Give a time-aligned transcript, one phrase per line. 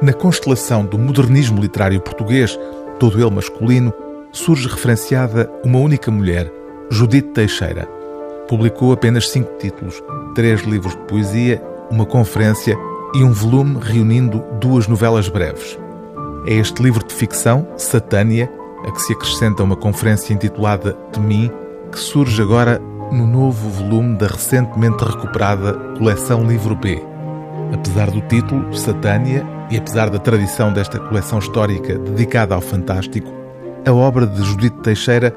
[0.00, 2.56] Na constelação do modernismo literário português,
[3.00, 3.92] todo ele masculino,
[4.30, 6.52] surge referenciada uma única mulher,
[6.88, 7.84] Judite Teixeira.
[8.46, 10.00] Publicou apenas cinco títulos,
[10.36, 12.78] três livros de poesia, uma conferência
[13.12, 15.76] e um volume reunindo duas novelas breves.
[16.46, 18.48] É este livro de ficção, Satânia,
[18.86, 21.50] a que se acrescenta uma conferência intitulada De Mim,
[21.90, 22.80] que surge agora
[23.10, 27.02] no novo volume da recentemente recuperada coleção Livro B.
[27.74, 33.32] Apesar do título, Satânia, e apesar da tradição desta coleção histórica dedicada ao fantástico,
[33.86, 35.30] a obra de Judite Teixeira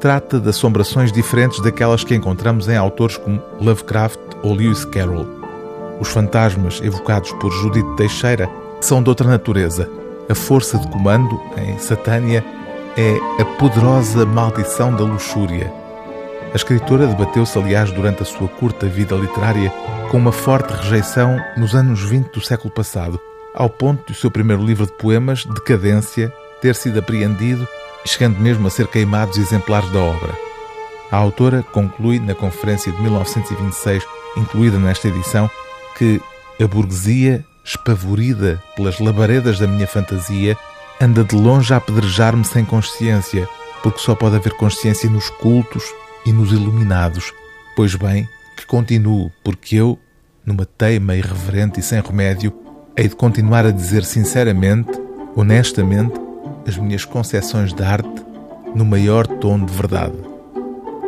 [0.00, 5.26] trata de assombrações diferentes daquelas que encontramos em autores como Lovecraft ou Lewis Carroll.
[6.00, 8.48] Os fantasmas evocados por Judite Teixeira
[8.80, 9.88] são de outra natureza.
[10.28, 12.44] A força de comando, em Satânia,
[12.96, 15.72] é a poderosa maldição da luxúria.
[16.52, 19.72] A escritora debateu-se, aliás, durante a sua curta vida literária,
[20.10, 23.20] com uma forte rejeição nos anos 20 do século passado,
[23.56, 27.66] ao ponto de o seu primeiro livro de poemas, Decadência, ter sido apreendido,
[28.04, 30.32] chegando mesmo a ser queimados exemplares da obra.
[31.10, 34.04] A autora conclui na conferência de 1926,
[34.36, 35.50] incluída nesta edição,
[35.96, 36.20] que
[36.62, 40.56] a burguesia, espavorida pelas labaredas da minha fantasia,
[41.00, 43.48] anda de longe a apedrejar-me sem consciência,
[43.82, 45.84] porque só pode haver consciência nos cultos
[46.24, 47.32] e nos iluminados.
[47.74, 49.98] Pois bem, que continuo, porque eu,
[50.44, 52.65] numa teima irreverente e sem remédio,
[52.96, 54.90] hei de continuar a dizer sinceramente,
[55.36, 56.14] honestamente,
[56.66, 58.24] as minhas concepções de arte
[58.74, 60.16] no maior tom de verdade.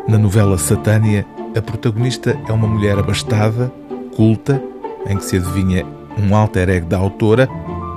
[0.06, 1.24] Na novela Satânia,
[1.56, 3.72] a protagonista é uma mulher abastada,
[4.14, 4.62] culta,
[5.06, 5.86] em que se adivinha
[6.18, 7.48] um alter ego da autora,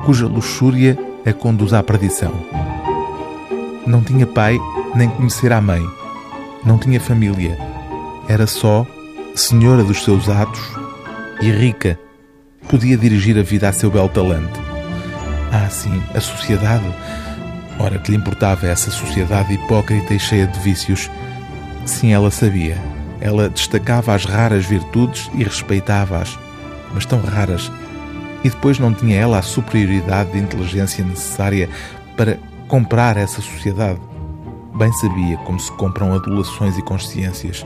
[0.05, 2.33] cuja luxúria a conduz à perdição.
[3.85, 4.57] Não tinha pai,
[4.95, 5.85] nem conhecer a mãe.
[6.65, 7.57] Não tinha família.
[8.29, 8.85] Era só
[9.35, 10.61] senhora dos seus atos
[11.41, 11.99] e rica.
[12.71, 14.59] Podia dirigir a vida a seu belo talento.
[15.51, 16.85] Ah, sim, a sociedade.
[17.77, 21.11] Ora, que lhe importava essa sociedade hipócrita e cheia de vícios?
[21.85, 22.77] Sim, ela sabia.
[23.19, 26.39] Ela destacava as raras virtudes e respeitava-as,
[26.93, 27.69] mas tão raras
[28.43, 31.69] e depois não tinha ela a superioridade de inteligência necessária
[32.17, 33.99] para comprar essa sociedade.
[34.75, 37.65] Bem sabia como se compram adulações e consciências.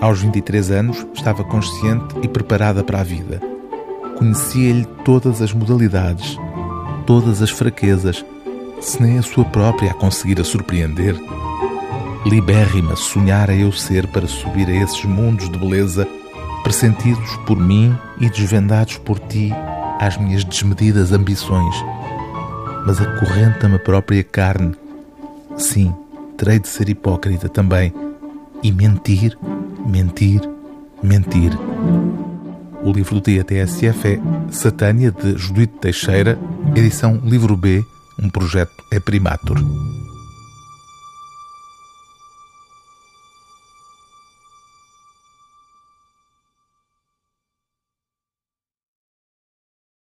[0.00, 3.40] Aos 23 anos, estava consciente e preparada para a vida.
[4.20, 6.36] Conhecia-lhe todas as modalidades,
[7.06, 8.22] todas as fraquezas,
[8.78, 11.16] se nem a sua própria a conseguira surpreender.
[12.26, 16.06] Libérrima sonhara eu ser para subir a esses mundos de beleza
[16.62, 19.54] pressentidos por mim e desvendados por ti
[19.98, 21.74] às minhas desmedidas ambições.
[22.86, 24.74] Mas acorrenta-me a própria carne.
[25.56, 25.94] Sim,
[26.36, 27.90] terei de ser hipócrita também
[28.62, 29.38] e mentir,
[29.86, 30.42] mentir,
[31.02, 31.58] mentir.
[32.82, 34.20] O livro do dia TSF é
[34.50, 36.38] Satânia, de Judite Teixeira,
[36.74, 37.84] edição Livro B,
[38.18, 39.58] um projeto é Primatur.